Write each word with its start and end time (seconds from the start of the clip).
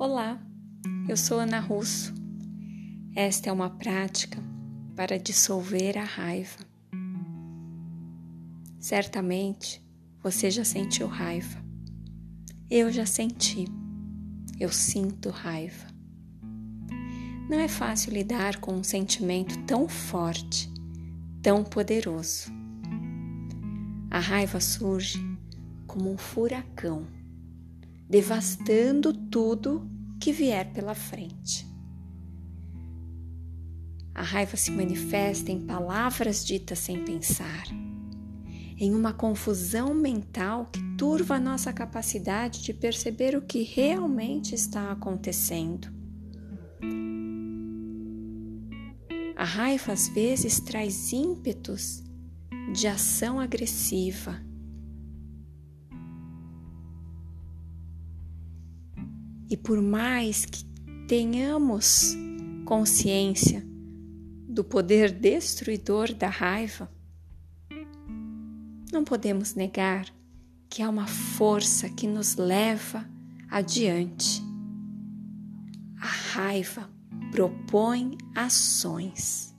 Olá, 0.00 0.40
eu 1.08 1.16
sou 1.16 1.40
Ana 1.40 1.58
Russo. 1.58 2.14
Esta 3.16 3.50
é 3.50 3.52
uma 3.52 3.68
prática 3.68 4.40
para 4.94 5.18
dissolver 5.18 5.98
a 5.98 6.04
raiva. 6.04 6.60
Certamente 8.78 9.84
você 10.22 10.52
já 10.52 10.64
sentiu 10.64 11.08
raiva. 11.08 11.60
Eu 12.70 12.92
já 12.92 13.04
senti. 13.04 13.64
Eu 14.60 14.68
sinto 14.68 15.30
raiva. 15.30 15.88
Não 17.50 17.58
é 17.58 17.66
fácil 17.66 18.12
lidar 18.12 18.58
com 18.58 18.74
um 18.74 18.84
sentimento 18.84 19.58
tão 19.64 19.88
forte, 19.88 20.72
tão 21.42 21.64
poderoso. 21.64 22.52
A 24.08 24.20
raiva 24.20 24.60
surge 24.60 25.18
como 25.88 26.12
um 26.12 26.16
furacão 26.16 27.17
devastando 28.08 29.12
tudo 29.12 29.90
que 30.18 30.32
vier 30.32 30.72
pela 30.72 30.94
frente. 30.94 31.66
A 34.14 34.22
raiva 34.22 34.56
se 34.56 34.70
manifesta 34.70 35.52
em 35.52 35.64
palavras 35.64 36.44
ditas 36.44 36.78
sem 36.78 37.04
pensar, 37.04 37.64
em 38.76 38.94
uma 38.94 39.12
confusão 39.12 39.94
mental 39.94 40.66
que 40.72 40.80
turva 40.96 41.36
a 41.36 41.40
nossa 41.40 41.72
capacidade 41.72 42.62
de 42.62 42.72
perceber 42.72 43.36
o 43.36 43.42
que 43.42 43.62
realmente 43.62 44.54
está 44.54 44.90
acontecendo. 44.90 45.88
A 49.36 49.44
raiva 49.44 49.92
às 49.92 50.08
vezes 50.08 50.58
traz 50.58 51.12
ímpetos 51.12 52.02
de 52.72 52.88
ação 52.88 53.38
agressiva 53.38 54.47
E 59.50 59.56
por 59.56 59.80
mais 59.80 60.44
que 60.44 60.64
tenhamos 61.06 62.14
consciência 62.64 63.66
do 64.48 64.62
poder 64.62 65.10
destruidor 65.10 66.12
da 66.12 66.28
raiva, 66.28 66.90
não 68.92 69.04
podemos 69.04 69.54
negar 69.54 70.06
que 70.68 70.82
há 70.82 70.90
uma 70.90 71.06
força 71.06 71.88
que 71.88 72.06
nos 72.06 72.36
leva 72.36 73.08
adiante. 73.50 74.42
A 76.00 76.06
raiva 76.06 76.90
propõe 77.30 78.16
ações. 78.34 79.54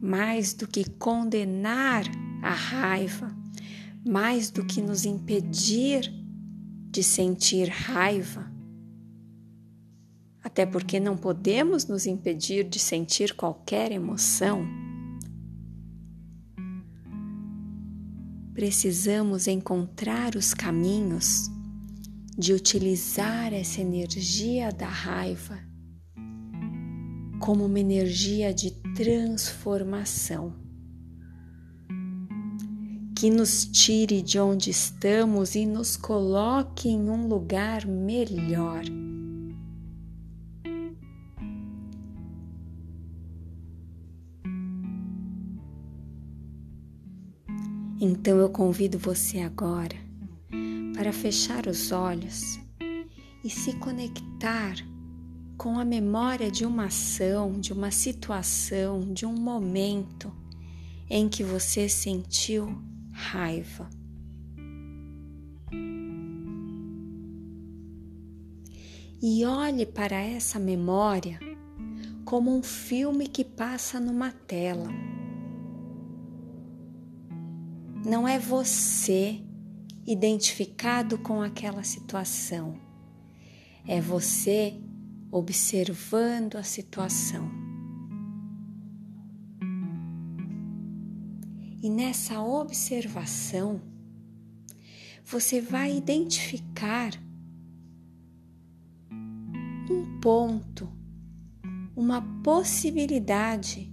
Mais 0.00 0.52
do 0.52 0.66
que 0.66 0.88
condenar 0.90 2.04
a 2.42 2.50
raiva, 2.50 3.34
mais 4.04 4.50
do 4.50 4.64
que 4.64 4.82
nos 4.82 5.04
impedir 5.04 6.21
de 6.92 7.02
sentir 7.02 7.70
raiva, 7.70 8.52
até 10.42 10.66
porque 10.66 11.00
não 11.00 11.16
podemos 11.16 11.86
nos 11.86 12.04
impedir 12.06 12.68
de 12.68 12.78
sentir 12.78 13.32
qualquer 13.34 13.90
emoção. 13.90 14.62
Precisamos 18.52 19.48
encontrar 19.48 20.36
os 20.36 20.52
caminhos 20.52 21.50
de 22.36 22.52
utilizar 22.52 23.54
essa 23.54 23.80
energia 23.80 24.70
da 24.70 24.88
raiva 24.88 25.58
como 27.40 27.64
uma 27.64 27.80
energia 27.80 28.52
de 28.52 28.70
transformação 28.94 30.61
que 33.22 33.30
nos 33.30 33.64
tire 33.66 34.20
de 34.20 34.36
onde 34.40 34.68
estamos 34.68 35.54
e 35.54 35.64
nos 35.64 35.96
coloque 35.96 36.88
em 36.88 37.08
um 37.08 37.28
lugar 37.28 37.86
melhor. 37.86 38.82
Então 48.00 48.38
eu 48.38 48.50
convido 48.50 48.98
você 48.98 49.38
agora 49.38 49.94
para 50.92 51.12
fechar 51.12 51.68
os 51.68 51.92
olhos 51.92 52.58
e 53.44 53.48
se 53.48 53.72
conectar 53.74 54.74
com 55.56 55.78
a 55.78 55.84
memória 55.84 56.50
de 56.50 56.66
uma 56.66 56.86
ação, 56.86 57.52
de 57.52 57.72
uma 57.72 57.92
situação, 57.92 59.14
de 59.14 59.24
um 59.24 59.34
momento 59.34 60.32
em 61.08 61.28
que 61.28 61.44
você 61.44 61.88
sentiu 61.88 62.90
raiva. 63.22 63.88
E 69.22 69.44
olhe 69.44 69.86
para 69.86 70.16
essa 70.16 70.58
memória 70.58 71.38
como 72.24 72.54
um 72.56 72.62
filme 72.62 73.28
que 73.28 73.44
passa 73.44 74.00
numa 74.00 74.32
tela. 74.32 74.88
Não 78.04 78.26
é 78.26 78.38
você 78.38 79.40
identificado 80.04 81.16
com 81.18 81.40
aquela 81.40 81.84
situação, 81.84 82.76
é 83.86 84.00
você 84.00 84.74
observando 85.30 86.56
a 86.56 86.64
situação. 86.64 87.61
E 91.82 91.90
nessa 91.90 92.40
observação, 92.40 93.82
você 95.24 95.60
vai 95.60 95.96
identificar 95.96 97.10
um 99.90 100.20
ponto, 100.20 100.88
uma 101.96 102.22
possibilidade 102.44 103.92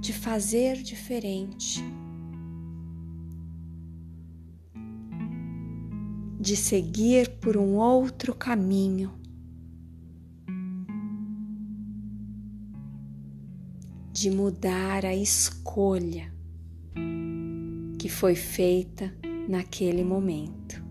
de 0.00 0.12
fazer 0.12 0.80
diferente, 0.80 1.82
de 6.38 6.56
seguir 6.56 7.40
por 7.40 7.56
um 7.56 7.74
outro 7.74 8.36
caminho. 8.36 9.23
De 14.24 14.30
mudar 14.30 15.04
a 15.04 15.14
escolha 15.14 16.32
que 17.98 18.08
foi 18.08 18.34
feita 18.34 19.14
naquele 19.46 20.02
momento. 20.02 20.82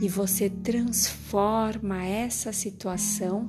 E 0.00 0.08
você 0.08 0.48
transforma 0.48 2.02
essa 2.02 2.50
situação 2.50 3.46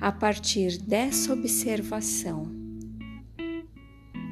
a 0.00 0.10
partir 0.10 0.78
dessa 0.78 1.30
observação 1.30 2.50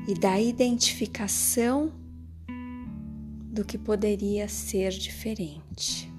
e 0.08 0.14
da 0.18 0.40
identificação 0.40 1.92
do 3.52 3.66
que 3.66 3.76
poderia 3.76 4.48
ser 4.48 4.92
diferente. 4.92 6.11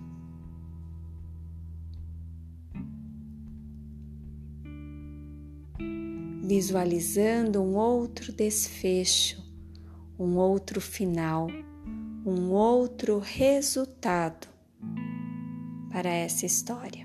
Visualizando 6.44 7.62
um 7.62 7.76
outro 7.76 8.34
desfecho, 8.34 9.42
um 10.20 10.36
outro 10.36 10.82
final, 10.82 11.48
um 12.26 12.52
outro 12.52 13.20
resultado 13.20 14.48
para 15.90 16.10
essa 16.10 16.46
história. 16.46 17.03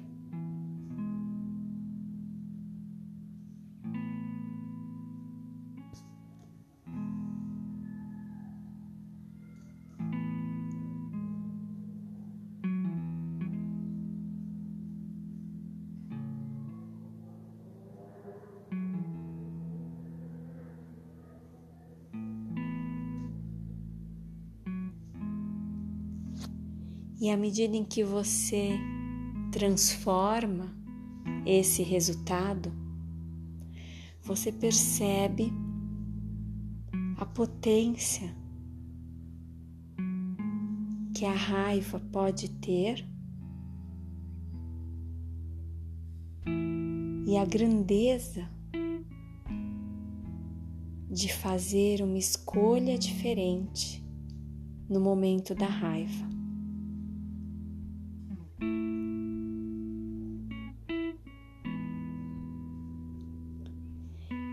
E 27.21 27.31
à 27.31 27.37
medida 27.37 27.77
em 27.77 27.85
que 27.85 28.05
você 28.05 28.79
transforma 29.51 30.73
esse 31.45 31.83
resultado, 31.83 32.71
você 34.23 34.53
percebe 34.53 35.53
a 37.17 37.27
potência 37.27 38.33
que 41.13 41.25
a 41.25 41.35
raiva 41.35 41.99
pode 41.99 42.49
ter 42.51 43.05
e 47.27 47.37
a 47.37 47.45
grandeza 47.45 48.49
de 51.11 51.33
fazer 51.33 52.01
uma 52.01 52.17
escolha 52.17 52.97
diferente 52.97 54.07
no 54.89 55.01
momento 55.01 55.53
da 55.55 55.67
raiva. 55.67 56.38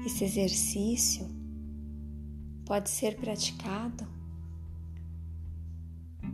Esse 0.06 0.24
exercício 0.24 1.28
pode 2.66 2.90
ser 2.90 3.16
praticado 3.16 4.08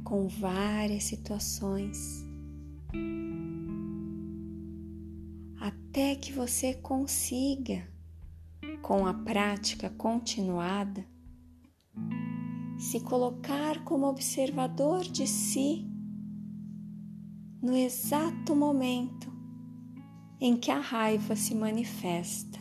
com 0.03 0.27
várias 0.27 1.05
situações 1.05 2.25
até 5.91 6.15
que 6.15 6.31
você 6.31 6.73
consiga, 6.73 7.85
com 8.81 9.05
a 9.05 9.13
prática 9.13 9.89
continuada, 9.89 11.05
se 12.77 13.01
colocar 13.01 13.83
como 13.83 14.05
observador 14.07 15.03
de 15.03 15.27
si 15.27 15.85
no 17.61 17.75
exato 17.75 18.55
momento 18.55 19.29
em 20.39 20.55
que 20.55 20.71
a 20.71 20.79
raiva 20.79 21.35
se 21.35 21.53
manifesta. 21.53 22.60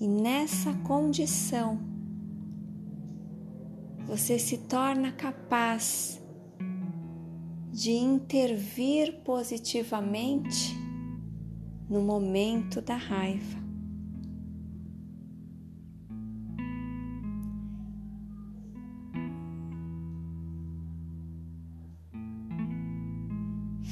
E 0.00 0.08
nessa 0.08 0.72
condição, 0.78 1.78
você 4.06 4.38
se 4.38 4.56
torna 4.56 5.12
capaz 5.12 6.18
de 7.70 7.90
intervir 7.90 9.20
positivamente 9.22 10.74
no 11.86 12.00
momento 12.00 12.80
da 12.80 12.96
raiva. 12.96 13.60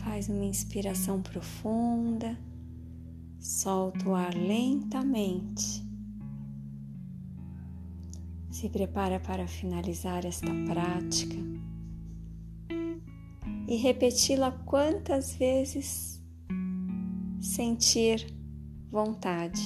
Faz 0.02 0.30
uma 0.30 0.46
inspiração 0.46 1.20
profunda, 1.20 2.34
solta 3.38 4.08
o 4.08 4.14
ar 4.14 4.34
lentamente. 4.34 5.87
Se 8.58 8.68
prepara 8.68 9.20
para 9.20 9.46
finalizar 9.46 10.26
esta 10.26 10.48
prática 10.66 11.36
e 13.68 13.76
repeti-la 13.76 14.50
quantas 14.50 15.36
vezes 15.36 16.20
sentir 17.40 18.26
vontade. 18.90 19.62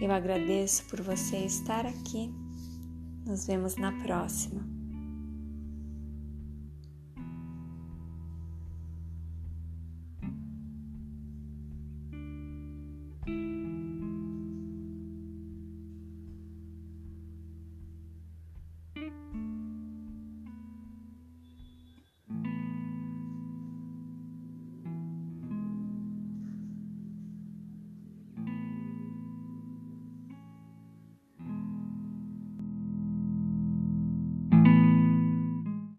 Eu 0.00 0.10
agradeço 0.10 0.86
por 0.86 1.02
você 1.02 1.44
estar 1.44 1.84
aqui. 1.84 2.32
Nos 3.26 3.46
vemos 3.46 3.76
na 3.76 3.92
próxima. 3.92 4.66